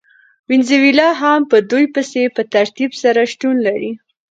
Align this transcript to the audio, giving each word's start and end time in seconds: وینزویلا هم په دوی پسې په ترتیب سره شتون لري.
وینزویلا 0.49 1.09
هم 1.21 1.39
په 1.51 1.57
دوی 1.71 1.85
پسې 1.95 2.23
په 2.35 2.41
ترتیب 2.53 2.91
سره 3.01 3.19
شتون 3.31 3.55
لري. 3.67 3.91